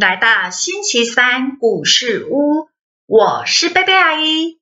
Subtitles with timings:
[0.00, 2.70] 来到星期三故事屋，
[3.04, 4.58] 我是贝贝阿姨。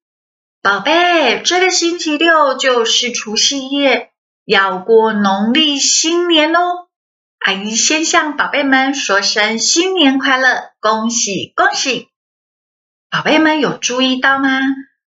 [0.63, 4.11] 宝贝，这个星期六就是除夕夜，
[4.45, 6.89] 要过农历新年喽。
[7.39, 12.09] 阿姨先向宝贝们说声新年快乐，恭喜恭喜！
[13.09, 14.59] 宝贝们有注意到吗？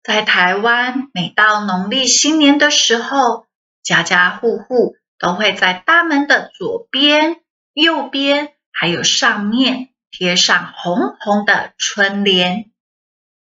[0.04, 3.46] 在台湾，每到农历新年的时候，
[3.82, 7.40] 家家户户都会在大门的左边、
[7.72, 8.52] 右边。
[8.74, 12.70] 还有上面贴上红红的春联，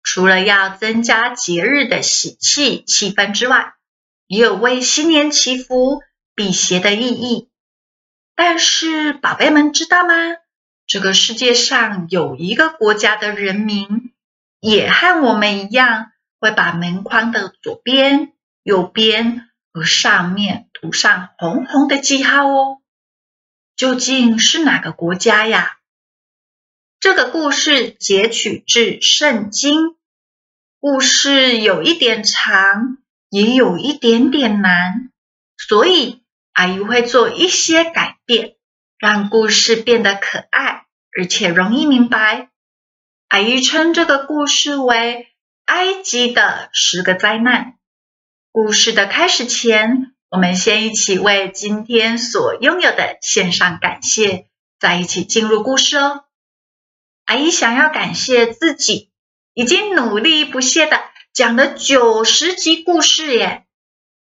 [0.01, 3.73] 除了要增加节日的喜气气氛之外，
[4.25, 6.01] 也有为新年祈福
[6.33, 7.49] 辟邪的意义。
[8.35, 10.13] 但是，宝贝们知道吗？
[10.87, 14.13] 这个世界上有一个国家的人民，
[14.61, 18.31] 也和我们一样，会把门框的左边、
[18.63, 22.77] 右边和上面涂上红红的记号哦。
[23.75, 25.77] 究竟是哪个国家呀？
[27.01, 29.95] 这个故事截取自圣经，
[30.79, 32.99] 故事有一点长，
[33.31, 35.09] 也有一点点难，
[35.57, 36.21] 所以
[36.53, 38.53] 阿姨会做一些改变，
[38.99, 40.85] 让故事变得可爱
[41.17, 42.51] 而且容易明白。
[43.29, 45.23] 阿姨称这个故事为
[45.65, 47.65] 《埃及的十个灾难》。
[48.51, 50.13] 故事的开始前。
[50.29, 54.47] 我们先一起为今天所拥有的献上感谢，
[54.79, 56.23] 再一起进入故事哦。
[57.31, 59.09] 阿姨想要感谢自己
[59.53, 60.99] 已经努力不懈的
[61.31, 63.63] 讲了九十集故事耶，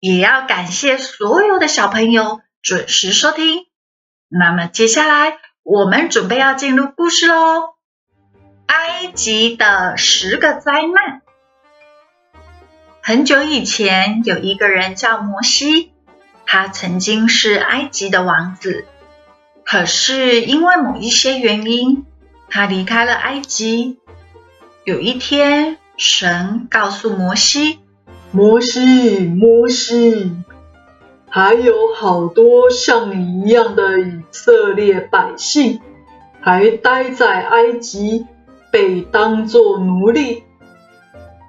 [0.01, 3.67] 也要感谢所有的小朋友准时收听。
[4.27, 7.35] 那么接下来我们准备要进入故事喽，
[8.65, 11.21] 《埃及的十个灾难》。
[13.01, 15.93] 很久以前，有一个人叫摩西，
[16.45, 18.85] 他曾经是埃及的王子。
[19.63, 22.05] 可是因为某一些原因，
[22.49, 23.97] 他离开了埃及。
[24.85, 27.79] 有一天，神告诉摩西
[28.31, 30.31] ：“摩西，摩西，
[31.29, 35.79] 还有好多像你一样的以色列百姓，
[36.41, 38.25] 还待在埃及，
[38.71, 40.43] 被当作奴隶。”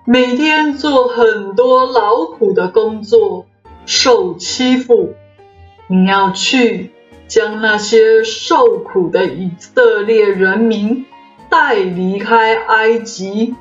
[0.06, 3.46] 每天做很多劳苦的工作，
[3.86, 5.14] 受欺负。
[5.86, 6.92] 你要去
[7.30, 11.06] 将那些受苦的以色列人民
[11.48, 13.54] 带离开埃及。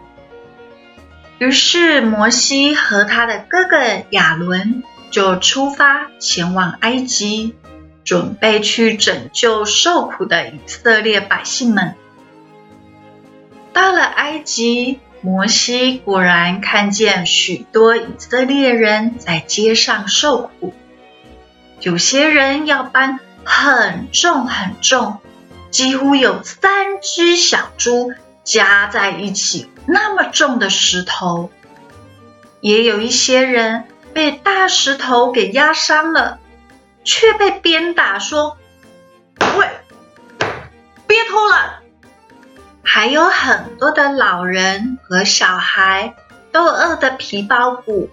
[1.38, 3.78] 于是摩西和他的哥哥
[4.09, 7.56] 亚伦就出发前往埃及，
[8.03, 11.94] 准备去拯救受苦的以色列百姓们。
[13.72, 15.00] 到了埃及。
[15.22, 20.74] 摩西果然看见许多以色列人在街上受苦，
[21.81, 23.19] 有些人要搬
[23.52, 25.18] 很重很重，
[25.72, 31.50] 几乎有三只小猪加在一起那么重的石头；
[32.62, 36.38] 也有一些人被大石头给压伤了，
[37.04, 38.56] 却被鞭打说
[39.58, 39.68] ：“喂，
[41.08, 41.80] 别偷了。”
[42.86, 46.14] 还有很多的老人和小孩
[46.52, 48.12] 都饿得皮包骨。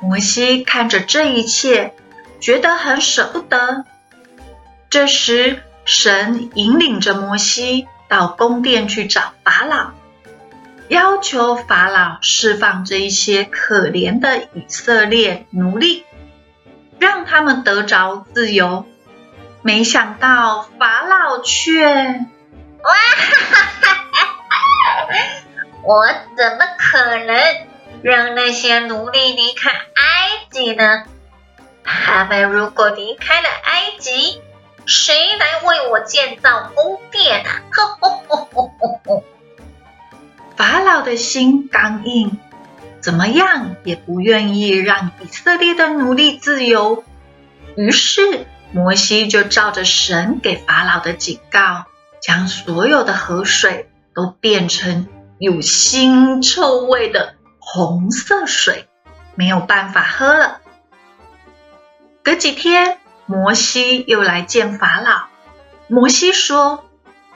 [0.00, 1.94] 摩西看着这一切，
[2.40, 3.84] 觉得很舍不得。
[4.94, 9.90] 这时，神引领着摩西到宫殿去找法老，
[10.86, 16.04] 要求法老释放这一些可怜的以色列奴隶，
[17.00, 18.86] 让他们得着自由。
[19.62, 21.84] 没想到法老却。
[21.88, 22.94] 哇！
[25.82, 26.06] 我
[26.36, 27.66] 怎么可能
[28.04, 31.02] 让那些奴隶离开埃及呢？
[31.82, 34.40] 他们如果离开了埃及，
[34.86, 37.62] 谁来为我建造宫殿啊？
[40.56, 42.38] 法老的心刚硬，
[43.00, 47.04] 怎么样也不愿意让以色列的奴隶自由。
[47.76, 51.84] 于是摩西就照着神给法老的警告。
[52.20, 55.08] 将所有的河水都变成
[55.38, 58.88] 有腥臭味的红色水，
[59.34, 60.62] 没有办法喝了。
[62.22, 65.24] 隔几天，摩西又来见法老。
[65.88, 66.84] 摩西说：“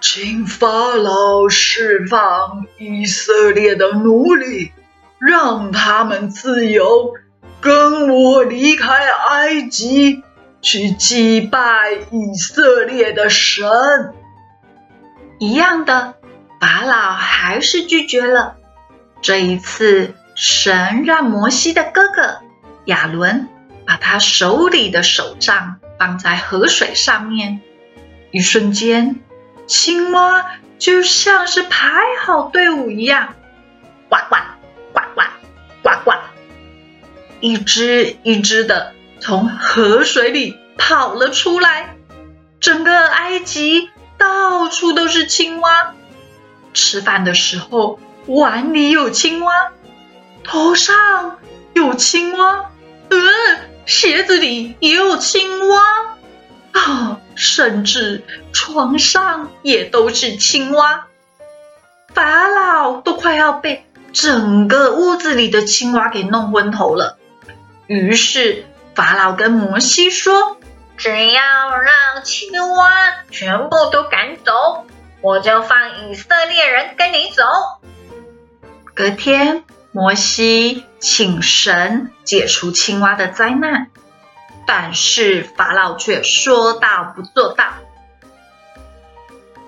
[0.01, 4.73] 请法老释放以色列的奴隶，
[5.19, 7.15] 让他们自由，
[7.61, 10.23] 跟我离开埃及，
[10.63, 13.67] 去祭拜以色列的神。”
[15.39, 16.15] 一样的，
[16.61, 18.57] 法老还是拒绝了。
[19.21, 22.39] 这一次，神让摩西的哥哥
[22.87, 23.49] 亚伦
[24.01, 27.61] 他手里的手杖放在河水上面，
[28.31, 29.21] 一瞬间，
[29.67, 30.47] 青蛙
[30.79, 33.35] 就像是排好队伍一样，
[34.09, 34.37] 呱呱
[34.93, 35.23] 呱呱
[35.83, 36.13] 呱呱，
[37.41, 41.97] 一只一只的从河水里跑了出来。
[42.61, 45.95] 整个埃及到处都是青蛙。
[46.75, 49.53] 吃饭的时候，碗里有青蛙，
[50.43, 51.39] 头上
[51.73, 52.71] 有青蛙，
[53.11, 53.19] 呃，
[53.89, 55.83] 鞋子里也有青蛙，
[56.73, 61.07] 啊，甚至床上也都是青蛙。
[62.13, 67.17] 法老都快要被整个屋子里的青蛙给弄昏头了。
[67.87, 70.59] 于是法老跟摩西说。
[70.99, 72.91] 只要让青蛙
[73.31, 74.85] 全部都赶走，
[75.21, 77.45] 我就放以色列人跟你走。
[78.95, 83.89] 隔天，摩西请神解除青蛙的灾难，
[84.67, 87.65] 但是法老却说到不做到。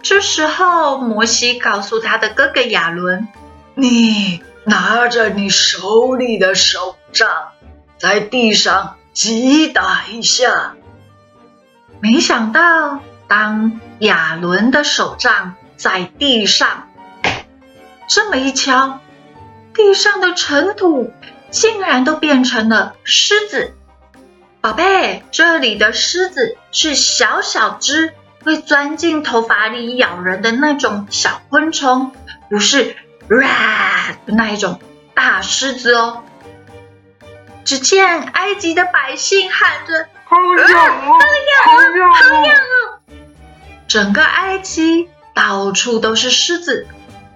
[0.03, 3.29] 这时候，摩西告诉他的哥哥亚伦
[3.75, 7.29] ：“你拿着你手里的手杖，
[7.99, 10.75] 在地上击打一下。”
[12.01, 16.89] 没想到，当亚伦的手杖在地上
[18.09, 19.01] 这么一敲，
[19.75, 21.13] 地上的尘土
[21.51, 23.75] 竟然都变成了狮子。
[24.61, 28.13] 宝贝，这里的狮子是小小只，
[28.45, 32.13] 会钻进头发里咬人的那种小昆虫，
[32.49, 32.97] 不是
[33.29, 34.81] 哇的那一种
[35.15, 36.25] 大狮子哦。
[37.65, 40.07] 只见埃及的百姓喊着。
[40.25, 41.09] 好痒啊！
[41.09, 42.15] 好痒啊！
[42.15, 43.03] 好痒啊！
[43.89, 46.87] 整个埃及到处都是狮子，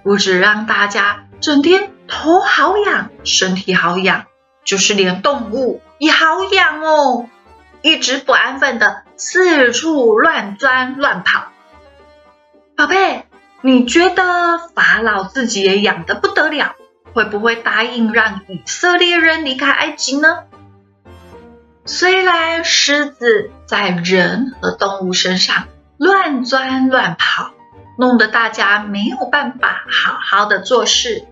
[0.04, 4.26] 不止让大家整天头好痒、身体好痒，
[4.64, 7.28] 就是连动物也好痒哦，
[7.82, 11.46] 一直不安分的四处乱钻乱跑。
[12.76, 13.26] 宝贝，
[13.62, 16.74] 你觉得法老自己也痒的不得了，
[17.12, 20.40] 会不会答应让以色列人离开埃及呢？
[21.86, 25.68] 虽然狮子在人和动物身上
[25.98, 27.52] 乱钻乱跑，
[27.98, 31.26] 弄得大家没有办法好好的做事，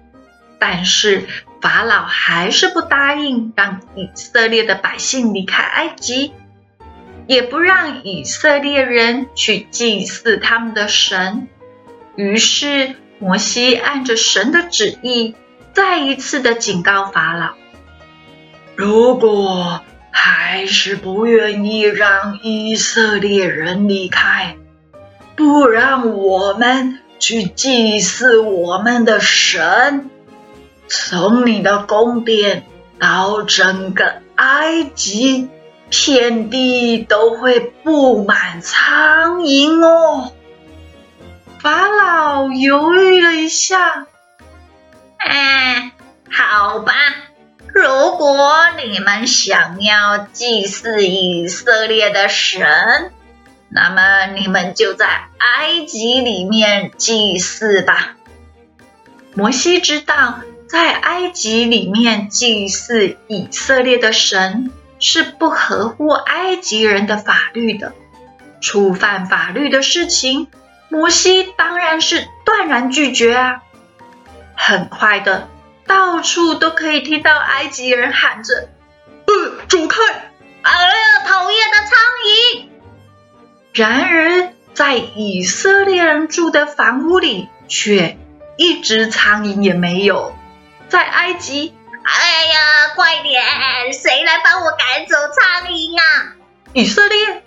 [0.64, 1.24] 但是
[1.60, 6.34] 法老还是不答应让以色列的百姓离开埃及，
[7.26, 11.48] 也不让以色列人去祭祀他们的神。
[12.14, 15.34] 于是摩西按着神的旨意，
[15.72, 17.54] 再一次的警告法老：
[18.76, 19.80] 如果
[20.12, 24.56] 还是不愿意让以色列人离开，
[25.34, 30.08] 不让我们去祭祀我们的神。
[30.94, 32.66] 从你的宫殿
[32.98, 35.48] 到整个埃及，
[35.88, 40.34] 遍地都会布满苍蝇哦。
[41.58, 44.06] 法老犹豫了一下，
[45.16, 45.92] 哎，
[46.30, 46.92] 好吧。
[47.74, 48.54] 如果
[48.84, 53.10] 你们想要祭祀以色列的神，
[53.70, 55.06] 那么你们就在
[55.38, 58.16] 埃及里面祭祀吧。
[59.34, 60.40] 摩西知道，
[60.72, 67.92] 在埃及里面祭祀以色列的神是不合乎埃及人的法律的，
[68.62, 70.48] 触犯法律的事情，
[70.88, 73.62] 摩西当然是断然拒绝啊。
[74.56, 75.50] 很快的。
[75.86, 78.70] 到处都可以听到埃及人喊着
[79.28, 80.00] ：“呃，走开！
[80.62, 82.64] 哎呀，讨厌的苍蝇！”
[83.74, 88.16] 然而，在以色列人住的房屋里，却
[88.56, 90.34] 一只苍蝇也没有。
[90.92, 93.42] 在埃及，哎呀，快点，
[93.94, 96.34] 谁来帮我赶走苍蝇啊？
[96.74, 97.42] 以色列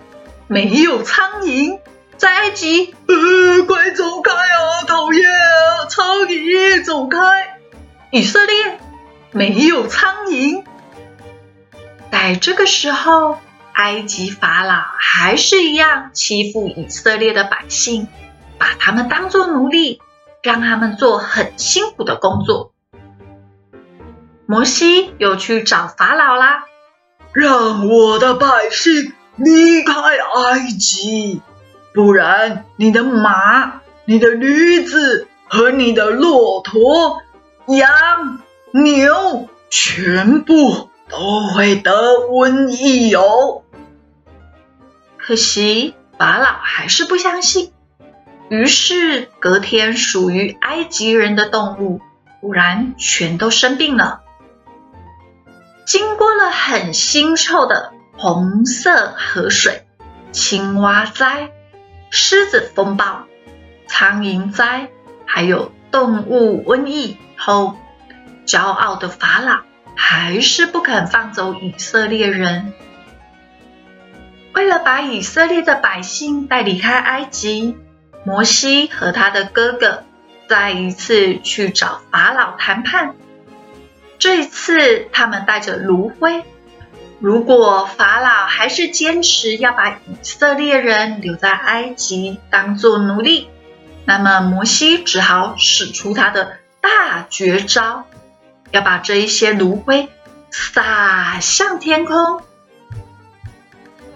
[0.47, 1.79] 没有苍蝇，
[2.17, 4.83] 在埃及，呃，快走开啊！
[4.87, 7.59] 讨厌啊，苍蝇，走开！
[8.09, 8.79] 以色列
[9.29, 10.63] 没有苍蝇，
[12.11, 13.37] 在这个时候，
[13.73, 18.07] 埃及法老还是一样欺负以色列的百姓，
[18.57, 20.01] 把他们当作奴隶，
[20.41, 22.71] 让他们做很辛苦的工作。
[24.47, 26.65] 摩西又去找法老啦，
[27.33, 31.41] 让我的百姓离开埃及，
[31.93, 37.21] 不然你的马、你的驴子和你的骆驼。
[37.67, 38.39] 羊、
[38.71, 41.91] 牛全部都会得
[42.29, 43.63] 瘟疫哦。
[45.17, 47.73] 可惜法老还是不相信，
[48.49, 51.99] 于是隔天属于埃及人的动物
[52.41, 54.21] 果然全都生病了。
[55.85, 59.85] 经过了很腥臭的红色河水、
[60.31, 61.51] 青蛙灾、
[62.09, 63.25] 狮子风暴、
[63.87, 64.89] 苍蝇灾。
[65.27, 67.77] 还有动物瘟疫后，
[68.45, 69.61] 骄傲的法老
[69.95, 72.73] 还是不肯放走以色列人。
[74.53, 77.75] 为了把以色列的百姓带离开埃及，
[78.23, 80.03] 摩西和他的哥哥
[80.47, 83.15] 再一次去找法老谈判。
[84.17, 86.43] 这一次，他们带着炉灰。
[87.19, 93.47] 如果法老还是坚持要把以色列人留在埃及当做奴隶，
[94.05, 98.05] 那么摩西只好使出他的大绝招，
[98.71, 100.09] 要把这一些炉灰
[100.51, 102.41] 撒向天空。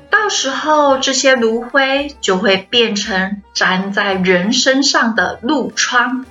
[0.10, 6.26] 到时候，这些炉灰就会变成粘在人身上的褥疮。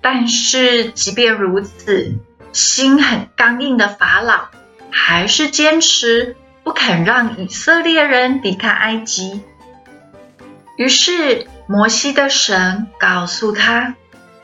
[0.00, 2.16] 但是，即便如此，
[2.52, 4.48] 心很刚硬的法老。
[4.94, 9.40] 还是坚持不肯让以色列人离开埃及。
[10.76, 13.94] 于是摩西的神告诉他：“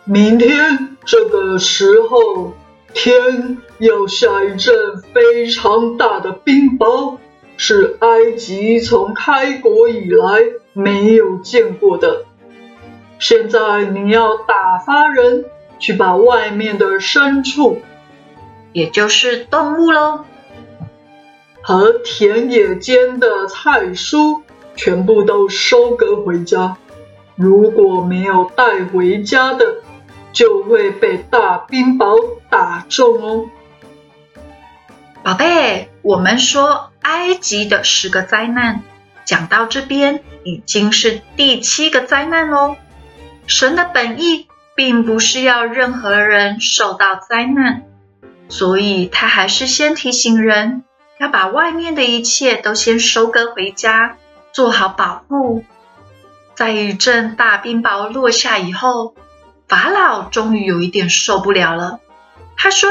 [0.04, 2.54] 明天这个时候，
[2.94, 4.74] 天要下一阵
[5.12, 7.18] 非常大的冰雹，
[7.58, 10.40] 是埃及从开国以来
[10.72, 12.24] 没有见过的。
[13.18, 15.44] 现在你要打发人
[15.78, 17.82] 去把外面的牲畜，
[18.72, 20.24] 也就是动物喽。”
[21.62, 24.42] 和田野间的菜蔬
[24.74, 26.76] 全部都收割回家。
[27.34, 29.76] 如果没有带回家的，
[30.32, 33.50] 就会被大冰雹打中哦。
[35.22, 38.82] 宝贝，我们说埃及的十个灾难，
[39.24, 42.76] 讲到这边已经是第七个灾难喽。
[43.46, 47.84] 神的本意并不是要任何人受到灾难，
[48.48, 50.84] 所以他还是先提醒人。
[51.18, 54.16] 要把外面的一切都先收割回家，
[54.52, 55.64] 做好保护。
[56.54, 59.14] 在一阵大冰雹落下以后，
[59.66, 61.98] 法老终于有一点受不了了。
[62.56, 62.88] 他说：“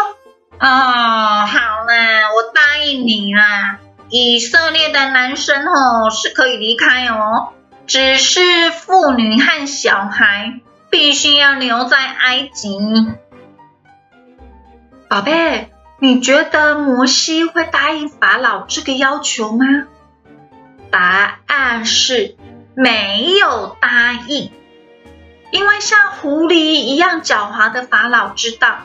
[0.59, 3.79] 哦，好啦，我答应你啦。
[4.09, 7.53] 以色列的男生哦是可以离开哦，
[7.85, 10.59] 只是妇女和小孩
[10.89, 12.77] 必须要留在埃及。”
[15.09, 15.71] 宝贝。
[15.99, 19.65] 你觉得摩西会答应法老这个要求吗？
[20.91, 22.35] 答案是
[22.75, 24.51] 没有答应，
[25.51, 28.75] 因为像狐狸一样狡猾的法老知道，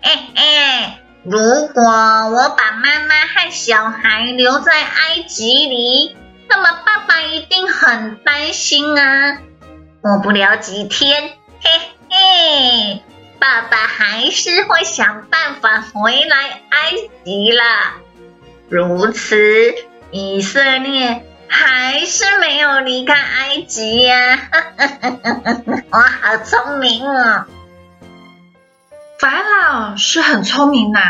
[0.00, 6.16] 哎哎，如果我把妈妈和小孩留在埃及里，
[6.48, 9.38] 那么爸爸一定很担心啊。
[10.00, 11.70] 过不了几天，嘿
[12.08, 13.02] 嘿。
[13.40, 16.92] 爸爸还是会想办法回来埃
[17.24, 17.94] 及啦。
[18.68, 19.74] 如此，
[20.10, 24.50] 以色列还是没有离开埃及呀。
[25.90, 27.46] 我好聪明哦！
[29.18, 31.00] 法老是很聪明呐，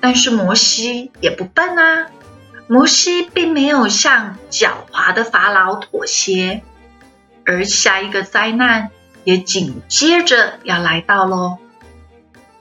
[0.00, 2.06] 但是摩西也不笨啊。
[2.68, 6.62] 摩西并没有向狡猾的法老妥协，
[7.44, 8.90] 而下一个灾难
[9.24, 11.58] 也紧接着要来到喽。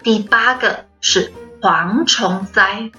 [0.03, 1.31] 第八个是
[1.61, 2.91] 蝗虫灾，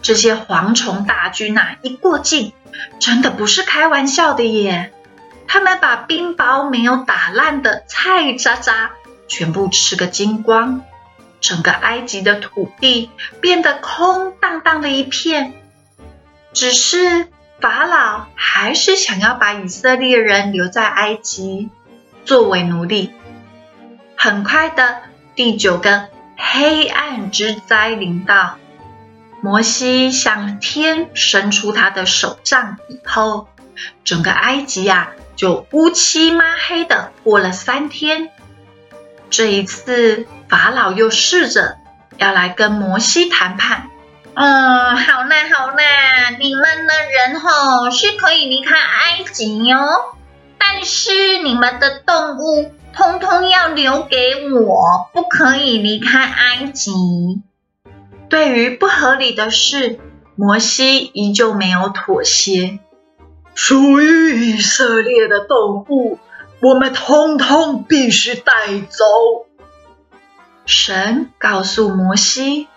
[0.00, 2.52] 这些蝗虫大军啊，一过境，
[3.00, 4.92] 真的不是开玩笑的耶！
[5.48, 8.92] 他们把冰雹没有打烂的菜渣渣
[9.26, 10.82] 全部吃个精光，
[11.40, 15.54] 整个埃及的土地变得空荡荡的一片。
[16.52, 17.26] 只是
[17.60, 21.68] 法老还是想要把以色列人留在埃及
[22.24, 23.12] 作为奴隶。
[24.16, 25.02] 很快的，
[25.34, 26.13] 第九个。
[26.36, 28.56] 黑暗之灾临到，
[29.40, 33.48] 摩西向天伸出他的手杖以后，
[34.04, 38.30] 整个埃及呀就乌漆抹黑的过了三天。
[39.30, 41.76] 这一次，法老又试着
[42.18, 43.90] 要来跟摩西谈判。
[44.34, 50.16] 嗯，好啦好啦，你们的人吼是可以离开埃及哦，
[50.58, 52.72] 但是你们的动物。
[52.96, 56.92] 通通要留给我，不可以离开埃及。
[58.28, 59.98] 对于不合理的事，
[60.36, 62.78] 摩西依旧没有妥协。
[63.54, 66.18] 属于以色列的动物，
[66.60, 68.52] 我们通通必须带
[68.88, 69.04] 走。
[70.66, 72.68] 神告诉摩西，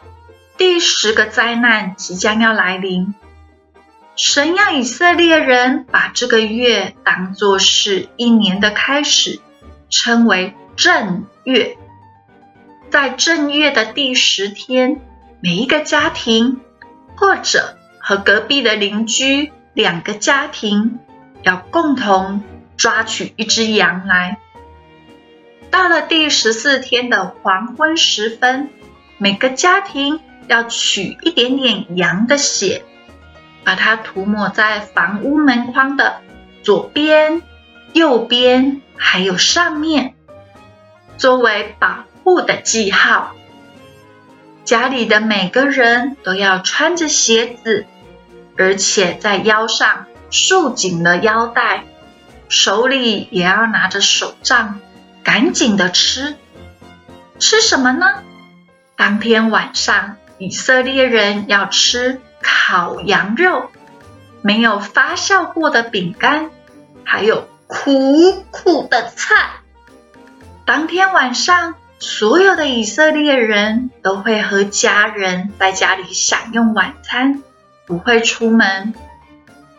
[0.58, 3.16] 第十个灾难即将要来临。
[4.16, 9.40] 神让以色列人把这个月当作是一年的开始。
[9.90, 11.78] 称为正月，
[12.90, 15.02] 在正月的第十天，
[15.40, 16.62] 每一个家庭
[17.16, 21.00] 或者和隔壁的邻居两个家庭
[21.42, 22.44] 要共同
[22.76, 24.40] 抓取一只羊来。
[25.70, 28.70] 到了第十四天的黄昏时分，
[29.18, 32.84] 每个家庭要取一点点羊的血，
[33.64, 36.22] 把它涂抹在房屋门框的
[36.64, 37.42] 左边、
[37.94, 40.16] 右边，还有上面，
[41.18, 43.34] 作为保护的记号。
[44.64, 47.86] 家里的每个人都要穿着鞋子，
[48.58, 51.86] 而且在腰上束紧了腰带，
[52.50, 54.82] 手里也要拿着手杖，
[55.24, 56.36] 赶紧的吃。
[57.40, 58.24] 吃什么呢？
[58.98, 63.70] 当天晚上，以色列人要吃烤羊肉，
[64.42, 66.50] 没有发酵过的饼干，
[67.06, 69.36] 还有苦苦的菜。
[70.66, 71.76] 当天晚上。
[72.00, 77.42] 所有的以色列人都会和家人在家里享用晚餐，
[77.88, 78.94] 不会出门，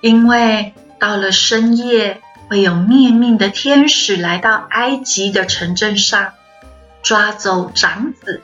[0.01, 6.33] 因为到了深夜会有灭命的天使来到埃及的城镇上
[7.05, 8.43] 抓走长子。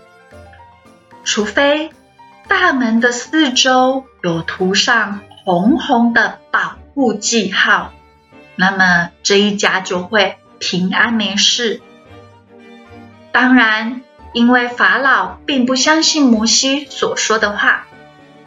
[1.25, 1.91] 除非
[2.47, 7.93] 大门的四周有涂上红红的保护记号，
[8.57, 11.83] 那么这一家就会平安没事。
[13.33, 17.87] 当然，因为法老并不相信摩西所说的话，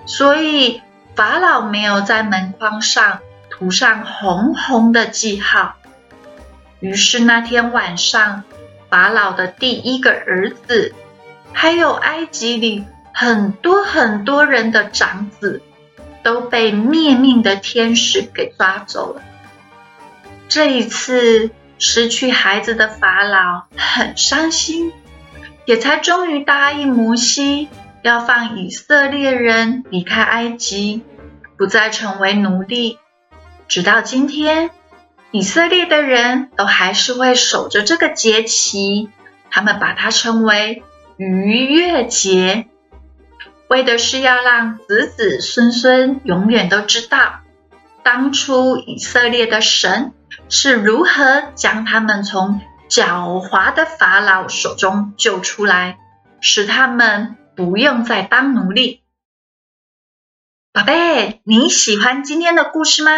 [0.05, 0.81] 所以
[1.15, 5.75] 法老没有在门框上涂上红红的记号。
[6.79, 8.43] 于是那天晚上，
[8.89, 10.93] 法老的第一个儿子，
[11.51, 15.61] 还有埃及里很多很多人的长子，
[16.23, 19.21] 都被灭命的天使给抓走了。
[20.47, 21.51] 这一次。
[21.79, 24.91] 失去孩子的法老很伤心，
[25.65, 27.69] 也才终于答应摩西，
[28.01, 31.03] 要放以色列人离开埃及，
[31.55, 32.97] 不再成为奴隶。
[33.67, 34.71] 直到今天，
[35.29, 39.11] 以色列的人都还是会守着这个节期，
[39.51, 40.81] 他们把它称为
[41.17, 42.65] 逾越节，
[43.67, 47.41] 为的是要让子子孙孙永远都知道，
[48.01, 50.13] 当初以色列的神。
[50.49, 55.99] 是如何将他们从狡猾的法老手中救出来，
[56.39, 59.03] 使他们不用再当奴隶？
[60.71, 63.11] 宝贝，你喜欢今天的故事吗？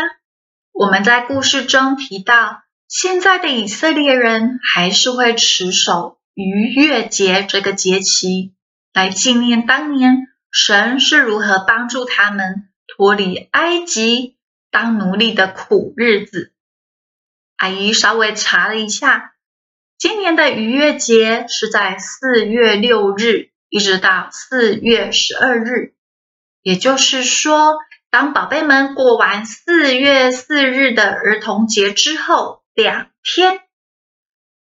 [0.72, 8.54] 我们在故事中提到，现在的以色列人还是会持守逾越节这个节期，
[8.92, 14.38] 来纪念当年神是如何帮助他们脱离埃及
[14.72, 16.54] 当奴隶的苦日子。
[17.60, 19.34] 阿姨稍微查了一下，
[19.98, 25.94] 今年的逾越节是在四月六日，一直到四月十二日。
[26.62, 27.78] 也就是说，
[28.10, 33.60] 当宝贝们过完四月四日的儿童节之后两天，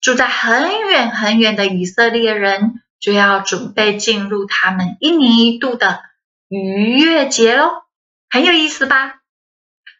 [0.00, 6.02] 住在很远很远的以色列人就要准备进入他们一年一度的
[6.48, 7.82] 逾越节喽，
[8.30, 9.22] 很有意思吧？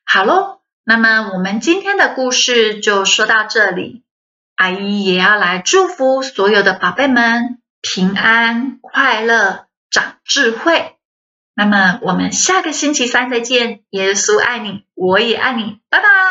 [0.04, 0.55] 好喽。
[0.88, 4.04] 那么我们今天的故事就说到这里，
[4.54, 10.94] 阿姨也要来祝福所有的宝贝们平安快乐长智慧。
[11.56, 16.25] 那么我们下个星期三再见，耶稣爱你，我也爱你，拜拜。